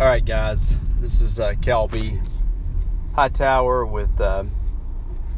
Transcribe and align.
All 0.00 0.06
right, 0.06 0.24
guys, 0.24 0.78
this 0.98 1.20
is 1.20 1.38
uh, 1.38 1.52
Kelby 1.60 2.26
Hightower 3.14 3.84
with 3.84 4.18
uh, 4.18 4.44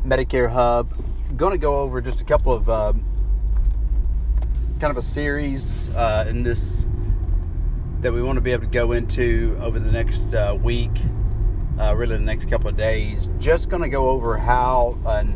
Medicare 0.04 0.53
Hub. 0.53 0.94
Going 1.37 1.50
to 1.50 1.58
go 1.58 1.81
over 1.81 2.00
just 2.00 2.21
a 2.21 2.25
couple 2.25 2.53
of 2.53 2.69
uh, 2.69 2.92
kind 4.78 4.92
of 4.92 4.96
a 4.96 5.03
series 5.03 5.92
uh, 5.96 6.26
in 6.28 6.44
this 6.44 6.87
that 8.03 8.12
we 8.12 8.23
want 8.23 8.37
to 8.37 8.41
be 8.41 8.53
able 8.53 8.62
to 8.62 8.71
go 8.71 8.93
into 8.93 9.59
over 9.61 9.80
the 9.80 9.91
next 9.91 10.33
uh, 10.33 10.57
week, 10.63 10.93
uh, 11.81 11.97
really 11.97 12.15
the 12.15 12.23
next 12.23 12.49
couple 12.49 12.69
of 12.69 12.77
days. 12.77 13.31
Just 13.41 13.69
going 13.69 13.83
to 13.83 13.89
go 13.89 14.11
over 14.11 14.37
how 14.39 14.97
and 15.07 15.35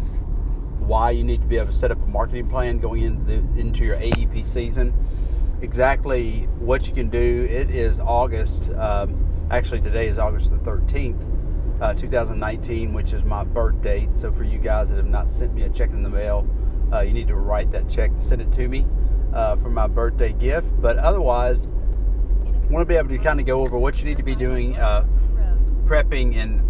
why 0.78 1.10
you 1.10 1.24
need 1.24 1.40
to 1.40 1.48
be 1.48 1.56
able 1.56 1.66
to 1.66 1.72
set 1.72 1.90
up 1.90 2.00
a 2.00 2.06
marketing 2.06 2.48
plan 2.48 2.78
going 2.78 3.02
into 3.02 3.24
the, 3.24 3.60
into 3.60 3.84
your 3.84 3.96
AEP 3.96 4.46
season 4.46 4.94
exactly 5.60 6.42
what 6.58 6.86
you 6.86 6.92
can 6.92 7.08
do. 7.08 7.46
It 7.50 7.70
is 7.70 8.00
August. 8.00 8.70
Um, 8.72 9.25
actually, 9.50 9.80
today 9.80 10.08
is 10.08 10.18
August 10.18 10.50
the 10.50 10.58
13th, 10.58 11.24
uh, 11.80 11.94
2019, 11.94 12.92
which 12.92 13.12
is 13.12 13.24
my 13.24 13.44
birth 13.44 13.80
date. 13.80 14.14
So, 14.14 14.32
for 14.32 14.44
you 14.44 14.58
guys 14.58 14.90
that 14.90 14.96
have 14.96 15.08
not 15.08 15.30
sent 15.30 15.54
me 15.54 15.62
a 15.62 15.68
check 15.68 15.90
in 15.90 16.02
the 16.02 16.08
mail, 16.08 16.48
uh, 16.92 17.00
you 17.00 17.12
need 17.12 17.28
to 17.28 17.36
write 17.36 17.70
that 17.72 17.88
check 17.88 18.10
and 18.10 18.22
send 18.22 18.40
it 18.42 18.52
to 18.52 18.68
me 18.68 18.86
uh, 19.32 19.56
for 19.56 19.70
my 19.70 19.86
birthday 19.86 20.32
gift. 20.32 20.68
But 20.80 20.96
otherwise, 20.98 21.66
I 21.66 22.72
want 22.72 22.82
to 22.82 22.86
be 22.86 22.96
able 22.96 23.10
to 23.10 23.18
kind 23.18 23.38
of 23.38 23.46
go 23.46 23.60
over 23.60 23.78
what 23.78 23.98
you 23.98 24.04
need 24.04 24.16
to 24.16 24.24
be 24.24 24.34
doing 24.34 24.76
uh, 24.76 25.06
prepping 25.84 26.34
in 26.34 26.64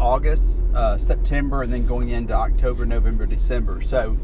August, 0.00 0.64
uh, 0.74 0.96
September, 0.96 1.62
and 1.62 1.72
then 1.72 1.84
going 1.84 2.10
into 2.10 2.32
October, 2.32 2.86
November, 2.86 3.26
December. 3.26 3.82
So, 3.82 4.16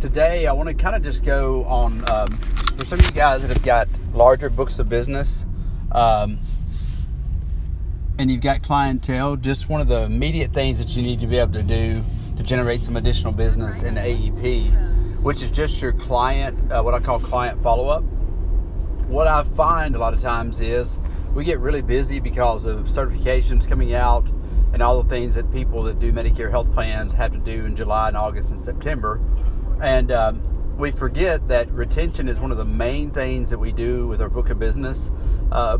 today 0.00 0.46
I 0.46 0.52
want 0.52 0.68
to 0.68 0.74
kind 0.74 0.94
of 0.94 1.02
just 1.02 1.24
go 1.24 1.64
on 1.64 2.08
um, 2.10 2.28
for 2.76 2.84
some 2.84 2.98
of 2.98 3.06
you 3.06 3.12
guys 3.12 3.40
that 3.40 3.48
have 3.48 3.62
got 3.62 3.88
larger 4.12 4.50
books 4.50 4.78
of 4.78 4.88
business 4.88 5.46
um, 5.92 6.38
and 8.18 8.30
you've 8.30 8.42
got 8.42 8.62
clientele, 8.62 9.36
just 9.36 9.68
one 9.68 9.80
of 9.80 9.88
the 9.88 10.02
immediate 10.02 10.52
things 10.52 10.78
that 10.78 10.94
you 10.96 11.02
need 11.02 11.20
to 11.20 11.26
be 11.26 11.38
able 11.38 11.52
to 11.52 11.62
do 11.62 12.02
to 12.36 12.42
generate 12.42 12.80
some 12.80 12.96
additional 12.96 13.32
business 13.32 13.82
in 13.82 13.94
AEP, 13.94 15.20
which 15.20 15.42
is 15.42 15.50
just 15.50 15.82
your 15.82 15.92
client, 15.92 16.70
uh, 16.70 16.82
what 16.82 16.94
I 16.94 17.00
call 17.00 17.18
client 17.18 17.60
follow 17.62 17.88
up. 17.88 18.04
What 19.08 19.26
I 19.26 19.42
find 19.42 19.94
a 19.94 19.98
lot 19.98 20.14
of 20.14 20.20
times 20.20 20.60
is 20.60 20.98
we 21.34 21.44
get 21.44 21.58
really 21.58 21.82
busy 21.82 22.20
because 22.20 22.64
of 22.64 22.86
certifications 22.86 23.68
coming 23.68 23.94
out 23.94 24.28
and 24.72 24.82
all 24.82 25.02
the 25.02 25.08
things 25.08 25.34
that 25.34 25.50
people 25.52 25.82
that 25.84 25.98
do 25.98 26.12
Medicare 26.12 26.50
health 26.50 26.72
plans 26.72 27.14
have 27.14 27.32
to 27.32 27.38
do 27.38 27.64
in 27.64 27.76
July 27.76 28.08
and 28.08 28.16
August 28.16 28.50
and 28.50 28.60
September. 28.60 29.20
And 29.80 30.10
um, 30.12 30.76
we 30.76 30.90
forget 30.90 31.46
that 31.48 31.70
retention 31.70 32.28
is 32.28 32.40
one 32.40 32.50
of 32.50 32.58
the 32.58 32.64
main 32.64 33.10
things 33.10 33.50
that 33.50 33.58
we 33.58 33.72
do 33.72 34.06
with 34.06 34.22
our 34.22 34.28
book 34.28 34.50
of 34.50 34.58
business. 34.58 35.10
Uh, 35.52 35.78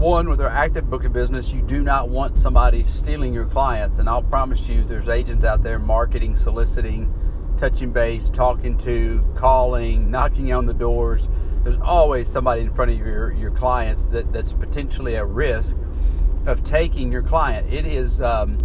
one, 0.00 0.30
with 0.30 0.40
our 0.40 0.48
active 0.48 0.88
book 0.88 1.04
of 1.04 1.12
business, 1.12 1.52
you 1.52 1.60
do 1.60 1.82
not 1.82 2.08
want 2.08 2.34
somebody 2.34 2.82
stealing 2.82 3.34
your 3.34 3.44
clients. 3.44 3.98
And 3.98 4.08
I'll 4.08 4.22
promise 4.22 4.66
you, 4.66 4.82
there's 4.82 5.10
agents 5.10 5.44
out 5.44 5.62
there 5.62 5.78
marketing, 5.78 6.34
soliciting, 6.36 7.12
touching 7.58 7.90
base, 7.92 8.30
talking 8.30 8.78
to, 8.78 9.22
calling, 9.34 10.10
knocking 10.10 10.54
on 10.54 10.64
the 10.64 10.72
doors. 10.72 11.28
There's 11.64 11.76
always 11.82 12.30
somebody 12.30 12.62
in 12.62 12.72
front 12.72 12.92
of 12.92 12.96
your, 12.96 13.30
your 13.34 13.50
clients 13.50 14.06
that, 14.06 14.32
that's 14.32 14.54
potentially 14.54 15.16
a 15.16 15.24
risk 15.26 15.76
of 16.46 16.64
taking 16.64 17.12
your 17.12 17.22
client. 17.22 17.70
It 17.70 17.84
is 17.84 18.22
um, 18.22 18.56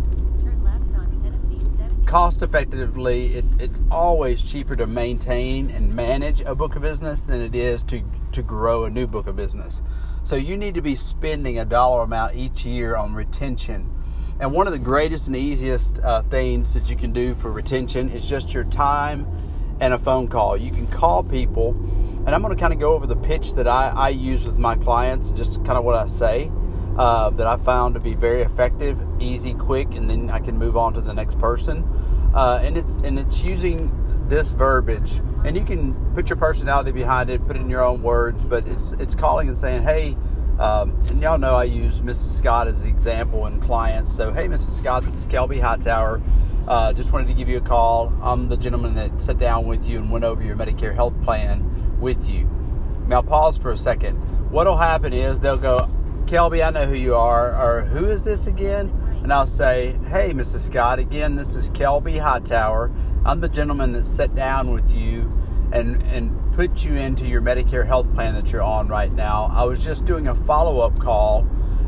cost 2.15 2.41
effectively, 2.43 3.35
it, 3.35 3.43
it's 3.59 3.81
always 3.91 4.41
cheaper 4.41 4.73
to 4.73 4.87
maintain 4.87 5.69
and 5.71 5.93
manage 5.93 6.39
a 6.39 6.55
book 6.55 6.77
of 6.77 6.81
business 6.81 7.23
than 7.23 7.41
it 7.41 7.53
is 7.53 7.83
to, 7.83 8.01
to 8.31 8.41
grow 8.41 8.85
a 8.85 8.89
new 8.89 9.05
book 9.05 9.27
of 9.27 9.35
business. 9.35 9.81
So 10.23 10.37
you 10.37 10.55
need 10.55 10.75
to 10.75 10.81
be 10.81 10.95
spending 10.95 11.59
a 11.59 11.65
dollar 11.65 12.03
amount 12.03 12.37
each 12.37 12.65
year 12.65 12.95
on 12.95 13.13
retention. 13.13 13.93
And 14.39 14.53
one 14.53 14.65
of 14.65 14.71
the 14.71 14.79
greatest 14.79 15.27
and 15.27 15.35
easiest 15.35 15.99
uh, 15.99 16.21
things 16.21 16.73
that 16.73 16.89
you 16.89 16.95
can 16.95 17.11
do 17.11 17.35
for 17.35 17.51
retention 17.51 18.09
is 18.09 18.25
just 18.25 18.53
your 18.53 18.63
time 18.63 19.27
and 19.81 19.93
a 19.93 19.97
phone 19.97 20.29
call. 20.29 20.55
You 20.55 20.71
can 20.71 20.87
call 20.87 21.21
people, 21.21 21.71
and 22.25 22.29
I'm 22.29 22.41
going 22.41 22.55
to 22.55 22.61
kind 22.61 22.71
of 22.71 22.79
go 22.79 22.93
over 22.93 23.05
the 23.05 23.17
pitch 23.17 23.55
that 23.55 23.67
I, 23.67 23.89
I 23.89 24.07
use 24.07 24.45
with 24.45 24.57
my 24.57 24.75
clients, 24.75 25.33
just 25.33 25.57
kind 25.65 25.77
of 25.77 25.83
what 25.83 25.95
I 25.95 26.05
say. 26.05 26.49
Uh, 26.97 27.29
that 27.31 27.45
I 27.45 27.57
found 27.57 27.95
to 27.95 27.99
be 27.99 28.13
very 28.13 28.41
effective, 28.41 28.97
easy, 29.19 29.53
quick, 29.53 29.95
and 29.95 30.09
then 30.09 30.29
I 30.29 30.39
can 30.39 30.57
move 30.57 30.77
on 30.77 30.93
to 30.93 31.01
the 31.01 31.13
next 31.13 31.37
person. 31.39 31.83
Uh, 32.35 32.59
and 32.61 32.77
it's 32.77 32.95
and 32.95 33.17
it's 33.17 33.43
using 33.43 33.89
this 34.27 34.51
verbiage, 34.51 35.21
and 35.45 35.55
you 35.55 35.63
can 35.63 35.95
put 36.13 36.29
your 36.29 36.37
personality 36.37 36.91
behind 36.91 37.29
it, 37.29 37.45
put 37.47 37.55
it 37.55 37.61
in 37.61 37.69
your 37.69 37.81
own 37.83 38.03
words, 38.03 38.43
but 38.43 38.67
it's 38.67 38.91
it's 38.93 39.15
calling 39.15 39.47
and 39.47 39.57
saying, 39.57 39.83
hey. 39.83 40.15
Um, 40.57 40.97
and 41.09 41.21
y'all 41.21 41.37
know 41.37 41.53
I 41.53 41.65
use 41.65 41.99
Mrs. 41.99 42.37
Scott 42.37 42.69
as 42.69 42.81
the 42.81 42.87
example 42.87 43.45
in 43.45 43.59
clients. 43.59 44.15
So, 44.15 44.31
hey, 44.31 44.47
Mrs. 44.47 44.77
Scott, 44.77 45.03
this 45.03 45.13
is 45.13 45.27
Kelby 45.27 45.59
Hightower. 45.59 46.21
Uh, 46.65 46.93
just 46.93 47.11
wanted 47.11 47.27
to 47.27 47.33
give 47.33 47.49
you 47.49 47.57
a 47.57 47.61
call. 47.61 48.13
I'm 48.21 48.47
the 48.47 48.55
gentleman 48.55 48.95
that 48.95 49.21
sat 49.21 49.37
down 49.37 49.67
with 49.67 49.85
you 49.85 49.97
and 49.97 50.09
went 50.09 50.23
over 50.23 50.41
your 50.41 50.55
Medicare 50.55 50.95
health 50.95 51.13
plan 51.25 51.99
with 51.99 52.29
you. 52.29 52.49
Now, 53.07 53.21
pause 53.21 53.57
for 53.57 53.71
a 53.71 53.77
second. 53.77 54.15
What'll 54.49 54.77
happen 54.77 55.11
is 55.11 55.41
they'll 55.41 55.57
go, 55.57 55.89
Kelby, 56.25 56.65
I 56.65 56.71
know 56.71 56.85
who 56.85 56.95
you 56.95 57.15
are, 57.15 57.53
or 57.53 57.81
who 57.81 58.05
is 58.05 58.23
this 58.23 58.47
again? 58.47 58.89
And 59.25 59.33
I'll 59.33 59.47
say, 59.47 59.97
Hey, 60.07 60.33
Mrs. 60.33 60.67
Scott, 60.67 60.99
again, 60.99 61.35
this 61.35 61.55
is 61.55 61.71
Kelby 61.71 62.19
Hightower. 62.19 62.91
I'm 63.25 63.41
the 63.41 63.49
gentleman 63.49 63.91
that 63.93 64.05
sat 64.05 64.35
down 64.35 64.71
with 64.71 64.91
you 64.91 65.21
and, 65.71 65.99
and 66.03 66.53
put 66.53 66.85
you 66.85 66.93
into 66.93 67.27
your 67.27 67.41
Medicare 67.41 67.87
health 67.87 68.13
plan 68.13 68.35
that 68.35 68.51
you're 68.51 68.61
on 68.61 68.87
right 68.87 69.11
now. 69.11 69.49
I 69.51 69.63
was 69.63 69.83
just 69.83 70.05
doing 70.05 70.27
a 70.27 70.35
follow 70.35 70.79
up 70.81 70.99
call. 70.99 71.41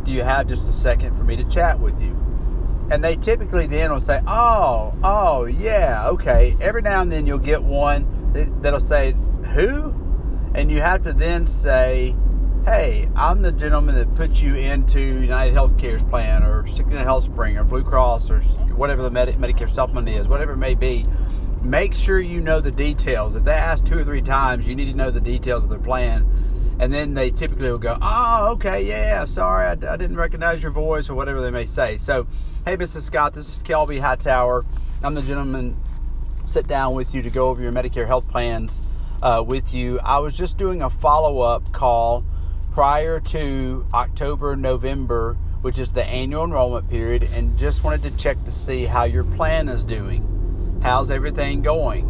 Do 0.03 0.09
you 0.09 0.23
have 0.23 0.47
just 0.47 0.67
a 0.67 0.71
second 0.71 1.15
for 1.15 1.23
me 1.23 1.35
to 1.35 1.43
chat 1.43 1.79
with 1.79 2.01
you? 2.01 2.17
And 2.89 3.03
they 3.03 3.15
typically 3.15 3.67
then 3.67 3.91
will 3.91 3.99
say, 3.99 4.19
Oh, 4.25 4.95
oh, 5.03 5.45
yeah, 5.45 6.09
okay. 6.09 6.57
Every 6.59 6.81
now 6.81 7.03
and 7.03 7.11
then 7.11 7.27
you'll 7.27 7.37
get 7.37 7.61
one 7.61 8.33
that'll 8.63 8.79
say, 8.79 9.15
Who? 9.53 9.93
And 10.55 10.71
you 10.71 10.81
have 10.81 11.03
to 11.03 11.13
then 11.13 11.45
say, 11.45 12.15
hey, 12.67 13.07
I'm 13.15 13.41
the 13.43 13.53
gentleman 13.53 13.95
that 13.95 14.13
put 14.15 14.41
you 14.41 14.53
into 14.55 14.99
United 14.99 15.55
Healthcare's 15.55 16.03
plan 16.03 16.43
or 16.43 16.63
Cigna 16.63 17.01
HealthSpring 17.05 17.57
or 17.57 17.63
Blue 17.63 17.81
Cross 17.81 18.29
or 18.29 18.41
whatever 18.75 19.01
the 19.01 19.09
Medi- 19.09 19.31
Medicare 19.33 19.69
supplement 19.69 20.09
is, 20.09 20.27
whatever 20.27 20.51
it 20.51 20.57
may 20.57 20.75
be. 20.75 21.05
Make 21.61 21.93
sure 21.93 22.19
you 22.19 22.41
know 22.41 22.59
the 22.59 22.69
details. 22.69 23.37
If 23.37 23.45
they 23.45 23.53
ask 23.53 23.85
two 23.85 23.97
or 23.97 24.03
three 24.03 24.21
times, 24.21 24.67
you 24.67 24.75
need 24.75 24.91
to 24.91 24.97
know 24.97 25.11
the 25.11 25.21
details 25.21 25.63
of 25.63 25.69
their 25.69 25.79
plan. 25.79 26.29
And 26.77 26.93
then 26.93 27.13
they 27.13 27.29
typically 27.29 27.71
will 27.71 27.77
go, 27.77 27.97
oh, 28.01 28.49
okay, 28.55 28.85
yeah, 28.85 29.23
sorry, 29.23 29.67
I, 29.67 29.71
I 29.71 29.95
didn't 29.95 30.17
recognize 30.17 30.61
your 30.61 30.73
voice 30.73 31.09
or 31.09 31.15
whatever 31.15 31.39
they 31.39 31.51
may 31.51 31.63
say. 31.63 31.95
So, 31.95 32.27
hey, 32.65 32.75
Mrs. 32.75 33.03
Scott, 33.03 33.33
this 33.33 33.47
is 33.47 33.63
Kelby 33.63 34.01
Hightower. 34.01 34.65
I'm 35.03 35.13
the 35.13 35.21
gentleman 35.21 35.77
sit 36.43 36.67
down 36.67 36.95
with 36.95 37.13
you 37.13 37.21
to 37.21 37.29
go 37.29 37.47
over 37.47 37.61
your 37.61 37.71
Medicare 37.71 38.07
health 38.07 38.27
plans 38.27 38.81
uh, 39.21 39.41
with 39.47 39.73
you. 39.73 40.01
I 40.01 40.19
was 40.19 40.35
just 40.35 40.57
doing 40.57 40.81
a 40.81 40.89
follow 40.89 41.39
up 41.39 41.71
call 41.71 42.25
prior 42.77 43.19
to 43.19 43.83
October, 43.91 44.55
November, 44.55 45.35
which 45.61 45.79
is 45.79 45.93
the 45.93 46.03
annual 46.05 46.43
enrollment 46.43 46.87
period, 46.91 47.23
and 47.33 47.57
just 47.57 47.83
wanted 47.83 48.03
to 48.03 48.11
check 48.17 48.37
to 48.45 48.51
see 48.51 48.85
how 48.85 49.03
your 49.03 49.23
plan 49.23 49.67
is 49.67 49.83
doing. 49.83 50.79
How's 50.83 51.09
everything 51.09 51.63
going? 51.63 52.05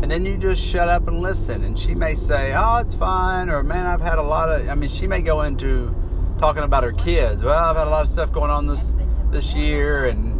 And 0.00 0.10
then 0.10 0.24
you 0.24 0.38
just 0.38 0.64
shut 0.64 0.88
up 0.88 1.08
and 1.08 1.20
listen. 1.20 1.62
And 1.62 1.78
she 1.78 1.94
may 1.94 2.14
say, 2.14 2.54
Oh, 2.56 2.78
it's 2.78 2.94
fine, 2.94 3.50
or 3.50 3.62
man, 3.62 3.84
I've 3.84 4.00
had 4.00 4.16
a 4.16 4.22
lot 4.22 4.48
of 4.48 4.66
I 4.70 4.74
mean, 4.74 4.88
she 4.88 5.06
may 5.06 5.20
go 5.20 5.42
into 5.42 5.94
talking 6.38 6.62
about 6.62 6.84
her 6.84 6.92
kids. 6.92 7.44
Well, 7.44 7.62
I've 7.62 7.76
had 7.76 7.86
a 7.86 7.90
lot 7.90 8.00
of 8.00 8.08
stuff 8.08 8.32
going 8.32 8.50
on 8.50 8.66
this 8.66 8.96
this 9.30 9.54
year 9.54 10.06
and 10.06 10.38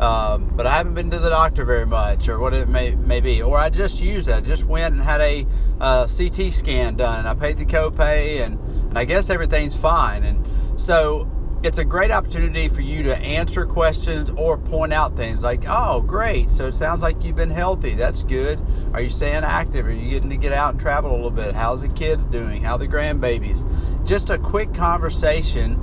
um, 0.00 0.52
but 0.56 0.66
I 0.66 0.76
haven't 0.76 0.94
been 0.94 1.10
to 1.10 1.18
the 1.18 1.28
doctor 1.28 1.66
very 1.66 1.84
much, 1.84 2.30
or 2.30 2.38
what 2.38 2.54
it 2.54 2.70
may, 2.70 2.92
may 2.92 3.20
be. 3.20 3.42
Or 3.42 3.58
I 3.58 3.68
just 3.68 4.00
used 4.00 4.28
it. 4.28 4.32
I 4.32 4.40
just 4.40 4.64
went 4.64 4.94
and 4.94 5.02
had 5.02 5.20
a 5.20 5.46
uh, 5.78 6.06
CT 6.08 6.54
scan 6.54 6.96
done, 6.96 7.18
and 7.18 7.28
I 7.28 7.34
paid 7.34 7.58
the 7.58 7.66
copay, 7.66 8.40
and 8.40 8.58
and 8.90 8.98
I 8.98 9.06
guess 9.06 9.30
everything's 9.30 9.74
fine. 9.74 10.24
And 10.24 10.46
so 10.78 11.30
it's 11.62 11.78
a 11.78 11.84
great 11.84 12.10
opportunity 12.10 12.68
for 12.68 12.80
you 12.80 13.02
to 13.04 13.16
answer 13.18 13.66
questions 13.66 14.30
or 14.30 14.56
point 14.58 14.92
out 14.92 15.16
things 15.16 15.42
like, 15.42 15.64
oh, 15.68 16.00
great. 16.00 16.50
So 16.50 16.66
it 16.66 16.74
sounds 16.74 17.02
like 17.02 17.22
you've 17.22 17.36
been 17.36 17.50
healthy. 17.50 17.94
That's 17.94 18.24
good. 18.24 18.58
Are 18.94 19.00
you 19.00 19.10
staying 19.10 19.44
active? 19.44 19.86
Are 19.86 19.92
you 19.92 20.10
getting 20.10 20.30
to 20.30 20.36
get 20.36 20.52
out 20.52 20.72
and 20.72 20.80
travel 20.80 21.12
a 21.12 21.14
little 21.14 21.30
bit? 21.30 21.54
How's 21.54 21.82
the 21.82 21.88
kids 21.88 22.24
doing? 22.24 22.62
How 22.62 22.76
the 22.76 22.88
grandbabies? 22.88 23.64
Just 24.06 24.30
a 24.30 24.38
quick 24.38 24.74
conversation. 24.74 25.78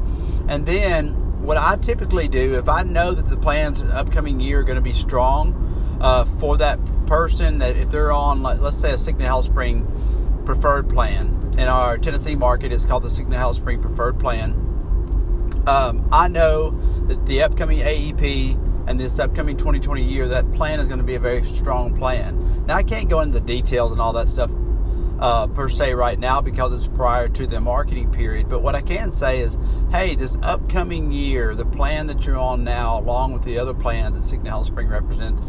And 0.49 0.65
then 0.65 1.13
what 1.43 1.57
I 1.57 1.75
typically 1.75 2.27
do, 2.27 2.55
if 2.55 2.67
I 2.67 2.81
know 2.83 3.13
that 3.13 3.29
the 3.29 3.37
plans 3.37 3.83
upcoming 3.83 4.39
year 4.39 4.61
are 4.61 4.63
going 4.63 4.77
to 4.77 4.81
be 4.81 4.93
strong 4.93 5.97
uh, 6.01 6.25
for 6.25 6.57
that 6.57 6.79
person, 7.05 7.59
that 7.59 7.77
if 7.77 7.91
they're 7.91 8.11
on, 8.11 8.41
let's 8.41 8.77
say, 8.77 8.91
a 8.91 8.95
Cigna 8.95 9.25
HealthSpring 9.25 10.45
preferred 10.45 10.89
plan, 10.89 11.36
in 11.57 11.68
our 11.68 11.98
Tennessee 11.98 12.36
market. 12.36 12.71
It's 12.71 12.86
called 12.86 13.04
the 13.04 13.09
Cigna 13.09 13.36
HealthSpring 13.36 13.81
Preferred 13.81 14.19
Plan. 14.19 14.51
Um, 15.65 16.07
I 16.12 16.27
know 16.27 16.71
that 17.07 17.25
the 17.25 17.42
upcoming 17.44 17.80
AEP 17.80 18.88
and 18.88 19.00
this 19.00 19.19
upcoming 19.19 19.57
2020 19.57 20.04
year, 20.04 20.27
that 20.30 20.50
plan 20.51 20.80
is 20.80 20.88
going 20.88 21.00
to 21.00 21.04
be 21.04 21.15
a 21.15 21.19
very 21.19 21.44
strong 21.45 21.95
plan. 21.95 22.65
Now, 22.65 22.75
I 22.75 22.83
can't 22.83 23.09
go 23.09 23.19
into 23.19 23.39
the 23.39 23.45
details 23.45 23.92
and 23.92 24.00
all 24.00 24.13
that 24.13 24.30
stuff 24.30 24.51
uh, 25.19 25.48
per 25.48 25.68
se 25.68 25.94
right 25.94 26.18
now 26.18 26.42
because 26.42 26.71
it's 26.71 26.88
prior 26.88 27.27
to 27.30 27.48
the 27.48 27.59
marketing 27.59 28.12
period. 28.12 28.48
But 28.48 28.62
what 28.62 28.75
I 28.75 28.81
can 28.81 29.12
say 29.12 29.39
is, 29.39 29.57
hey, 29.92 30.15
this 30.15 30.38
upcoming 30.44 31.12
year, 31.12 31.56
the 31.56 31.65
plan 31.65 32.07
that 32.07 32.25
you're 32.25 32.38
on 32.38 32.63
now, 32.63 33.00
along 33.00 33.33
with 33.33 33.44
the 33.44 33.57
other 33.57 33.74
plans 33.74 34.15
that 34.15 34.24
Cigna 34.24 34.50
HealthSpring 34.50 34.89
represents, 34.89 35.42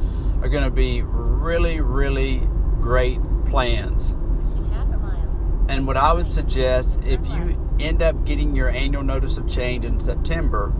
are 0.43 0.49
going 0.49 0.65
to 0.65 0.71
be 0.71 1.03
really, 1.03 1.81
really 1.81 2.41
great 2.81 3.21
plans. 3.45 4.17
And 5.69 5.87
what 5.87 5.97
I 5.97 6.13
would 6.15 6.27
suggest, 6.27 7.01
if 7.05 7.29
you 7.29 7.77
end 7.79 8.03
up 8.03 8.25
getting 8.25 8.57
your 8.57 8.71
annual 8.71 9.03
notice 9.03 9.37
of 9.37 9.49
change 9.49 9.85
in 9.85 10.01
September, 10.01 10.73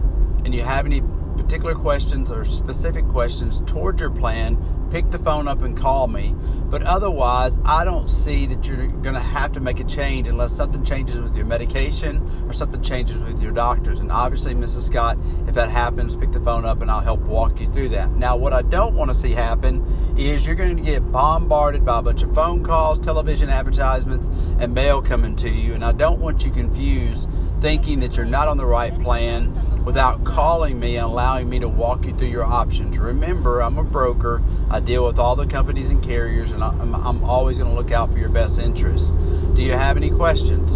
and 0.45 0.55
you 0.55 0.63
have 0.63 0.87
any 0.87 1.03
particular 1.37 1.75
questions 1.75 2.31
or 2.31 2.45
specific 2.45 3.07
questions 3.09 3.61
towards 3.67 4.01
your 4.01 4.11
plan, 4.11 4.57
pick 4.91 5.11
the 5.11 5.19
phone 5.19 5.49
up 5.49 5.63
and 5.63 5.77
call 5.77 6.09
me. 6.09 6.35
But 6.71 6.83
otherwise, 6.83 7.59
I 7.65 7.85
don't 7.85 8.09
see 8.09 8.45
that 8.47 8.67
you're 8.67 8.89
going 8.89 9.15
to 9.15 9.21
have 9.21 9.53
to 9.53 9.61
make 9.61 9.81
a 9.81 9.85
change 9.85 10.29
unless 10.29 10.53
something 10.53 10.85
changes 10.85 11.19
with 11.19 11.35
your 11.35 11.47
medication 11.47 12.21
or 12.47 12.53
something 12.53 12.83
changes 12.83 13.19
with 13.19 13.41
your 13.41 13.53
doctors. 13.53 14.01
And 14.01 14.13
obviously, 14.13 14.55
Mrs. 14.55 14.83
Scott, 14.83 15.17
if 15.47 15.55
that 15.55 15.71
happens, 15.71 16.15
pick 16.15 16.31
the 16.33 16.41
phone 16.41 16.67
up 16.67 16.83
and 16.83 16.91
I'll 16.91 17.01
help 17.01 17.21
walk 17.21 17.59
you 17.59 17.71
through 17.73 17.89
that. 17.91 18.11
Now, 18.11 18.37
what 18.37 18.53
I 18.53 18.63
don't 18.63 18.95
want 18.95 19.11
to 19.11 19.15
see 19.15 19.33
happen 19.33 19.85
is 20.19 20.47
you're 20.47 20.55
going 20.55 20.77
to 20.77 20.83
get 20.83 21.11
bombarded 21.11 21.87
by 21.87 22.01
a 22.01 22.03
bunch 22.03 22.23
of 22.23 22.35
phone 22.35 22.63
calls, 22.63 23.01
television 23.01 23.49
advertisements, 23.49 24.29
and 24.59 24.75
mail 24.75 25.01
coming 25.01 25.37
to 25.37 25.49
you. 25.49 25.75
And 25.75 25.85
I 25.85 25.93
don't 25.93 26.21
want 26.21 26.45
you 26.45 26.51
confused 26.51 27.29
thinking 27.61 28.01
that 28.01 28.17
you're 28.17 28.27
not 28.27 28.49
on 28.49 28.57
the 28.57 28.67
right 28.67 28.99
plan 29.01 29.53
without 29.85 30.25
calling 30.25 30.79
me 30.79 30.97
and 30.97 31.05
allowing 31.05 31.49
me 31.49 31.59
to 31.59 31.69
walk 31.69 32.05
you 32.05 32.15
through 32.15 32.29
your 32.29 32.45
options. 32.45 32.99
Remember, 32.99 33.61
I'm 33.61 33.79
a 33.79 33.85
broker. 33.85 34.43
I 34.71 34.81
deal 34.81 35.05
with 35.05 35.19
all 35.19 35.37
the 35.37 35.47
companies 35.47 35.91
and 35.91 36.03
carriers, 36.03 36.53
and 36.53 36.63
I'm, 36.63 36.95
I'm 36.95 37.25
always 37.25 37.59
going 37.59 37.71
to 37.71 37.77
look 37.77 37.91
out 37.91 38.13
for 38.13 38.19
your 38.19 38.29
best 38.29 38.59
interests. 38.59 39.09
Do 39.55 39.63
you 39.63 39.73
have 39.73 39.97
any 39.97 40.11
questions? 40.11 40.75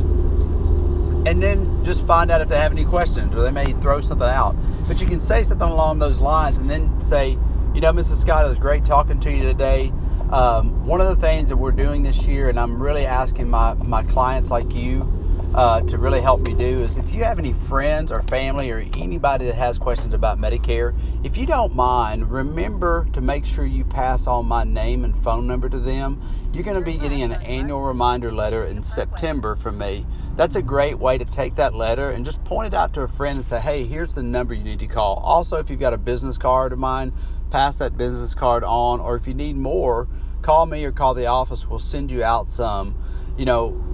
And 1.29 1.43
then 1.43 1.85
just 1.85 2.07
find 2.07 2.31
out 2.31 2.41
if 2.41 2.49
they 2.49 2.59
have 2.59 2.73
any 2.73 2.85
questions, 2.85 3.35
or 3.35 3.43
they 3.43 3.51
may 3.51 3.73
throw 3.75 4.01
something 4.01 4.27
out. 4.27 4.57
But 4.89 5.01
you 5.01 5.07
can 5.07 5.21
say 5.21 5.43
something 5.45 5.69
along 5.69 5.99
those 5.99 6.19
lines, 6.19 6.59
and 6.59 6.69
then 6.69 7.01
say, 7.01 7.39
you 7.75 7.81
know, 7.81 7.93
Mrs. 7.93 8.21
Scott, 8.21 8.45
it 8.45 8.49
was 8.49 8.59
great 8.59 8.85
talking 8.85 9.21
to 9.21 9.31
you 9.31 9.43
today. 9.43 9.93
Um, 10.31 10.87
one 10.87 11.01
of 11.01 11.09
the 11.09 11.17
things 11.17 11.51
that 11.51 11.57
we're 11.57 11.73
doing 11.73 12.03
this 12.03 12.23
year, 12.25 12.49
and 12.49 12.59
I'm 12.59 12.83
really 12.83 13.05
asking 13.05 13.51
my, 13.51 13.75
my 13.75 14.03
clients 14.03 14.51
like 14.51 14.75
you 14.75 15.22
uh, 15.55 15.83
to 15.83 15.99
really 15.99 16.21
help 16.21 16.41
me 16.41 16.55
do 16.55 16.81
is 16.81 16.97
if 16.97 17.13
you 17.13 17.25
have 17.25 17.39
any 17.39 17.53
friends 17.53 18.11
or 18.11 18.23
family 18.23 18.71
or 18.71 18.79
anybody 18.97 19.45
that 19.47 19.55
has 19.55 19.79
questions 19.79 20.15
about 20.15 20.39
Medicare, 20.39 20.97
if 21.25 21.37
you 21.37 21.45
don't 21.45 21.75
mind, 21.75 22.31
remember 22.31 23.07
to 23.13 23.21
make 23.21 23.45
sure 23.45 23.67
you 23.67 23.85
pass 23.85 24.27
on 24.27 24.47
my 24.47 24.65
name 24.65 25.05
and 25.05 25.23
phone 25.23 25.47
number 25.47 25.69
to 25.69 25.79
them. 25.79 26.23
You're 26.55 26.65
going 26.65 26.79
to 26.79 26.85
be 26.85 26.97
getting 26.97 27.23
an 27.23 27.33
annual 27.33 27.83
reminder 27.83 28.33
letter 28.33 28.65
in 28.65 28.83
September 28.83 29.55
from 29.57 29.77
me. 29.77 30.07
That's 30.37 30.57
a 30.57 30.63
great 30.63 30.99
way 30.99 31.19
to 31.19 31.25
take 31.27 31.57
that 31.57 31.75
letter 31.75 32.11
and 32.11 32.25
just 32.25 32.43
point 32.45 32.73
it 32.73 32.77
out 32.77 32.95
to 32.95 33.03
a 33.03 33.09
friend 33.09 33.37
and 33.37 33.47
say, 33.47 33.61
hey, 33.61 33.85
here's 33.85 34.15
the 34.15 34.23
number 34.23 34.55
you 34.55 34.65
need 34.65 34.81
to 34.81 34.87
call. 34.87 35.17
Also, 35.17 35.59
if 35.59 35.69
you've 35.69 35.81
got 35.81 35.93
a 35.93 35.99
business 35.99 36.39
card 36.39 36.73
of 36.73 36.79
mine, 36.79 37.13
pass 37.51 37.77
that 37.79 37.99
business 37.99 38.35
card 38.35 38.65
on, 38.65 39.01
or 39.01 39.17
if 39.17 39.27
you 39.27 39.35
need 39.35 39.57
more, 39.57 40.09
call 40.41 40.65
me 40.65 40.83
or 40.87 40.93
call 40.93 41.13
the 41.13 41.27
office. 41.27 41.67
We'll 41.67 41.79
send 41.79 42.11
you 42.11 42.25
out 42.25 42.49
some. 42.49 42.97
You 43.37 43.47
know, 43.47 43.92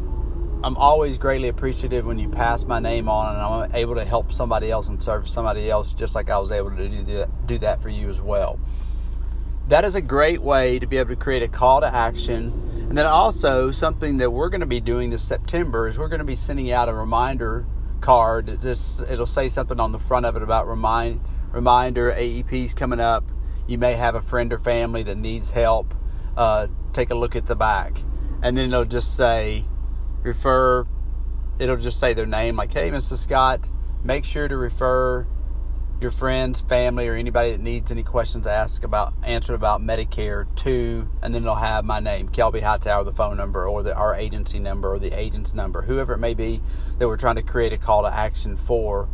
I'm 0.64 0.76
always 0.76 1.18
greatly 1.18 1.48
appreciative 1.48 2.04
when 2.04 2.18
you 2.18 2.28
pass 2.28 2.64
my 2.64 2.80
name 2.80 3.08
on 3.08 3.36
and 3.36 3.44
I'm 3.44 3.76
able 3.76 3.94
to 3.94 4.04
help 4.04 4.32
somebody 4.32 4.72
else 4.72 4.88
and 4.88 5.00
serve 5.00 5.28
somebody 5.28 5.70
else 5.70 5.94
just 5.94 6.16
like 6.16 6.30
I 6.30 6.38
was 6.38 6.50
able 6.50 6.72
to 6.72 6.88
do 6.88 7.02
that, 7.04 7.46
do 7.46 7.58
that 7.58 7.80
for 7.80 7.88
you 7.88 8.10
as 8.10 8.20
well. 8.20 8.58
That 9.68 9.84
is 9.84 9.94
a 9.94 10.00
great 10.00 10.42
way 10.42 10.80
to 10.80 10.86
be 10.86 10.96
able 10.96 11.10
to 11.10 11.16
create 11.16 11.44
a 11.44 11.48
call 11.48 11.80
to 11.82 11.94
action. 11.94 12.86
And 12.88 12.98
then 12.98 13.06
also 13.06 13.70
something 13.70 14.16
that 14.16 14.30
we're 14.30 14.48
going 14.48 14.62
to 14.62 14.66
be 14.66 14.80
doing 14.80 15.10
this 15.10 15.22
September 15.22 15.86
is 15.86 15.96
we're 15.96 16.08
going 16.08 16.18
to 16.18 16.24
be 16.24 16.34
sending 16.34 16.72
out 16.72 16.88
a 16.88 16.94
reminder 16.94 17.64
card. 18.00 18.48
It 18.48 18.60
just 18.60 19.02
it'll 19.02 19.26
say 19.26 19.48
something 19.48 19.78
on 19.78 19.92
the 19.92 19.98
front 20.00 20.26
of 20.26 20.34
it 20.34 20.42
about 20.42 20.66
remind 20.66 21.20
reminder 21.52 22.10
AEP's 22.10 22.74
coming 22.74 22.98
up. 22.98 23.30
You 23.68 23.78
may 23.78 23.92
have 23.92 24.16
a 24.16 24.20
friend 24.20 24.52
or 24.52 24.58
family 24.58 25.04
that 25.04 25.18
needs 25.18 25.50
help. 25.52 25.94
Uh, 26.36 26.66
take 26.92 27.10
a 27.10 27.14
look 27.14 27.36
at 27.36 27.46
the 27.46 27.56
back, 27.56 28.02
and 28.42 28.56
then 28.56 28.72
it'll 28.72 28.84
just 28.84 29.16
say 29.16 29.64
refer, 30.22 30.86
it'll 31.58 31.76
just 31.76 31.98
say 31.98 32.14
their 32.14 32.26
name, 32.26 32.56
like, 32.56 32.72
hey, 32.72 32.90
Mrs. 32.90 33.18
Scott, 33.18 33.68
make 34.04 34.24
sure 34.24 34.48
to 34.48 34.56
refer 34.56 35.26
your 36.00 36.10
friends, 36.12 36.60
family, 36.60 37.08
or 37.08 37.14
anybody 37.14 37.52
that 37.52 37.60
needs 37.60 37.90
any 37.90 38.04
questions 38.04 38.46
asked 38.46 38.84
about 38.84 39.12
answered 39.24 39.54
about 39.54 39.80
Medicare 39.80 40.46
to, 40.56 41.08
and 41.22 41.34
then 41.34 41.42
it'll 41.42 41.56
have 41.56 41.84
my 41.84 41.98
name, 41.98 42.28
Kelby 42.28 42.62
Hightower, 42.62 43.02
the 43.02 43.12
phone 43.12 43.36
number, 43.36 43.66
or 43.66 43.82
the 43.82 43.94
our 43.94 44.14
agency 44.14 44.60
number, 44.60 44.92
or 44.92 44.98
the 44.98 45.18
agent's 45.18 45.54
number, 45.54 45.82
whoever 45.82 46.14
it 46.14 46.18
may 46.18 46.34
be 46.34 46.60
that 46.98 47.08
we're 47.08 47.16
trying 47.16 47.36
to 47.36 47.42
create 47.42 47.72
a 47.72 47.78
call 47.78 48.02
to 48.02 48.14
action 48.14 48.56
for. 48.56 49.08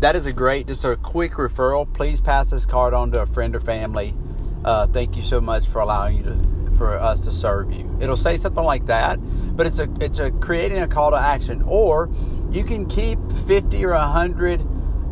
That 0.00 0.16
is 0.16 0.26
a 0.26 0.32
great, 0.32 0.66
just 0.66 0.84
a 0.84 0.96
quick 0.96 1.32
referral. 1.34 1.92
Please 1.92 2.20
pass 2.20 2.50
this 2.50 2.66
card 2.66 2.92
on 2.92 3.12
to 3.12 3.22
a 3.22 3.26
friend 3.26 3.54
or 3.54 3.60
family. 3.60 4.14
Uh, 4.64 4.86
thank 4.88 5.16
you 5.16 5.22
so 5.22 5.40
much 5.40 5.66
for 5.68 5.80
allowing 5.80 6.16
you 6.18 6.22
to 6.24 6.56
for 6.76 6.98
us 6.98 7.20
to 7.20 7.32
serve 7.32 7.72
you. 7.72 7.96
It'll 8.00 8.16
say 8.16 8.36
something 8.36 8.64
like 8.64 8.86
that, 8.86 9.18
but 9.56 9.66
it's 9.66 9.78
a 9.78 9.88
it's 10.00 10.18
a 10.18 10.30
creating 10.30 10.78
a 10.78 10.88
call 10.88 11.10
to 11.10 11.16
action. 11.16 11.62
Or 11.62 12.10
you 12.50 12.62
can 12.64 12.86
keep 12.86 13.18
50 13.46 13.84
or 13.84 13.92
100 13.92 14.64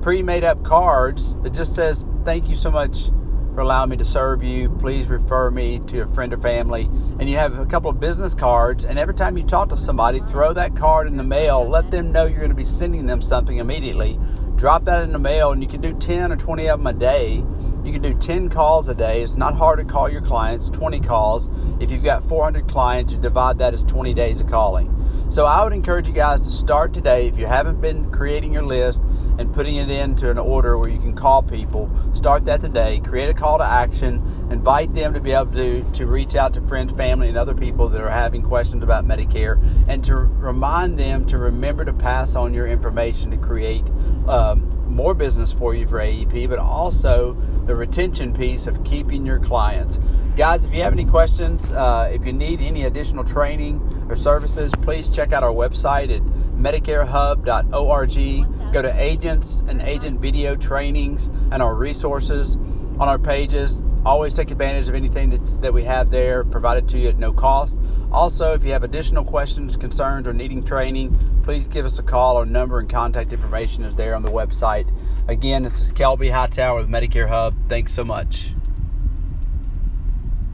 pre-made 0.03 0.45
up 0.45 0.63
cards 0.65 1.35
that 1.37 1.53
just 1.53 1.75
says 1.75 2.05
thank 2.25 2.49
you 2.49 2.57
so 2.57 2.71
much 2.71 3.11
for 3.55 3.61
allowing 3.61 3.91
me 3.91 3.97
to 3.97 4.05
serve 4.05 4.43
you. 4.43 4.69
Please 4.69 5.07
refer 5.07 5.51
me 5.51 5.79
to 5.87 6.01
a 6.01 6.09
friend 6.09 6.33
or 6.33 6.39
family. 6.39 6.91
And 7.19 7.31
you 7.31 7.37
have 7.37 7.59
a 7.59 7.67
couple 7.67 7.91
of 7.91 8.01
business 8.01 8.35
cards, 8.35 8.85
and 8.85 8.99
every 8.99 9.15
time 9.15 9.39
you 9.39 9.45
talk 9.45 9.69
to 9.69 9.77
somebody, 9.77 10.21
throw 10.21 10.53
that 10.53 10.77
card 10.77 11.07
in 11.07 11.17
the 11.17 11.25
mail. 11.25 11.67
Let 11.67 11.91
them 11.91 12.11
know 12.11 12.27
you're 12.27 12.39
going 12.39 12.51
to 12.51 12.57
be 12.57 12.65
sending 12.65 13.07
them 13.07 13.23
something 13.23 13.59
immediately. 13.59 14.19
Drop 14.57 14.85
that 14.87 15.05
in 15.05 15.13
the 15.13 15.19
mail, 15.21 15.53
and 15.53 15.63
you 15.63 15.69
can 15.69 15.81
do 15.81 15.95
10 15.95 16.33
or 16.33 16.37
20 16.37 16.69
of 16.69 16.81
them 16.81 16.87
a 16.89 16.93
day 16.93 17.45
you 17.85 17.93
can 17.93 18.01
do 18.01 18.15
10 18.15 18.49
calls 18.49 18.89
a 18.89 18.95
day. 18.95 19.23
It's 19.23 19.37
not 19.37 19.55
hard 19.55 19.79
to 19.79 19.85
call 19.85 20.09
your 20.09 20.23
clients, 20.23 20.71
20 20.71 21.01
calls. 21.01 21.51
If 21.81 21.91
you've 21.91 22.03
got 22.03 22.25
400 22.25 22.67
clients, 22.67 23.13
you 23.13 23.21
divide 23.21 23.59
that 23.59 23.75
as 23.75 23.85
20 23.85 24.15
days 24.15 24.41
of 24.41 24.47
calling. 24.47 24.91
So 25.31 25.45
I 25.45 25.63
would 25.63 25.73
encourage 25.73 26.07
you 26.07 26.15
guys 26.15 26.41
to 26.43 26.51
start 26.51 26.95
today. 26.95 27.27
If 27.27 27.37
you 27.37 27.47
haven't 27.47 27.81
been 27.81 28.11
creating 28.11 28.53
your 28.53 28.63
list 28.63 29.01
and 29.39 29.53
putting 29.53 29.77
it 29.77 29.91
into 29.91 30.31
an 30.31 30.39
order 30.39 30.79
where 30.79 30.89
you 30.89 30.99
can 30.99 31.15
call 31.15 31.43
people, 31.43 31.91
start 32.15 32.45
that 32.47 32.61
today. 32.61 33.01
Create 33.01 33.29
a 33.29 33.35
call 33.35 33.59
to 33.59 33.65
action. 33.65 34.23
Invite 34.51 34.95
them 34.95 35.13
to 35.13 35.21
be 35.21 35.33
able 35.33 35.53
to, 35.53 35.83
to 35.93 36.07
reach 36.07 36.37
out 36.37 36.55
to 36.55 36.63
friends, 36.63 36.93
family, 36.93 37.29
and 37.29 37.37
other 37.37 37.55
people 37.55 37.89
that 37.91 38.01
are 38.01 38.11
having 38.11 38.43
questions 38.43 38.83
about 38.83 39.07
Medicare 39.07 39.61
and 39.89 40.03
to 40.05 40.15
remind 40.15 40.99
them 40.99 41.27
to 41.27 41.37
remember 41.37 41.85
to 41.85 41.93
pass 41.93 42.35
on 42.35 42.55
your 42.55 42.67
information 42.67 43.31
to 43.31 43.37
create 43.37 43.85
um, 44.29 44.71
more 44.87 45.15
business 45.15 45.53
for 45.53 45.75
you 45.75 45.87
for 45.87 45.99
AEP, 45.99 46.49
but 46.49 46.59
also 46.59 47.37
the 47.67 47.75
retention 47.75 48.33
piece 48.33 48.67
of 48.67 48.83
keeping 48.85 49.25
your 49.25 49.39
clients. 49.39 49.99
Guys, 50.37 50.65
if 50.65 50.75
you 50.75 50.83
have 50.83 50.93
any 50.93 51.05
questions, 51.05 51.73
uh, 51.73 52.11
if 52.13 52.27
you 52.27 52.33
need 52.33 52.61
any 52.61 52.85
additional 52.85 53.25
training 53.25 53.81
or 54.09 54.17
services, 54.17 54.73
please 54.83 55.09
check 55.09 55.33
out 55.33 55.43
our 55.43 55.53
website 55.53 56.15
at 56.15 56.23
medicarehub.org. 56.57 58.73
Go 58.73 58.83
to 58.83 59.01
agents 59.01 59.63
and 59.69 59.81
agent 59.83 60.21
video 60.21 60.57
trainings 60.57 61.29
and 61.53 61.63
our 61.63 61.75
resources 61.75 62.57
on 62.99 63.09
our 63.09 63.19
pages. 63.19 63.83
Always 64.05 64.35
take 64.35 64.51
advantage 64.51 64.89
of 64.89 64.95
anything 64.95 65.31
that, 65.31 65.63
that 65.63 65.73
we 65.73 65.83
have 65.85 66.11
there 66.11 66.45
provided 66.45 66.89
to 66.91 66.99
you 66.99 67.09
at 67.09 67.19
no 67.19 67.33
cost. 67.33 67.77
Also, 68.13 68.53
if 68.53 68.65
you 68.65 68.73
have 68.73 68.85
additional 68.85 69.25
questions, 69.25 69.77
concerns, 69.77 70.29
or 70.29 70.33
needing 70.33 70.63
training, 70.63 71.17
please 71.43 71.67
give 71.67 71.87
us 71.87 71.99
a 71.99 72.03
call. 72.03 72.37
Our 72.37 72.47
number 72.47 72.79
and 72.79 72.89
contact 72.89 73.33
information 73.33 73.83
is 73.85 73.97
there 73.97 74.15
on 74.15 74.23
the 74.23 74.31
website. 74.31 74.91
Again, 75.27 75.63
this 75.63 75.81
is 75.81 75.93
Kelby 75.93 76.31
Hightower 76.31 76.79
with 76.79 76.89
Medicare 76.89 77.29
Hub. 77.29 77.55
Thanks 77.69 77.93
so 77.95 78.05
much. 78.05 78.55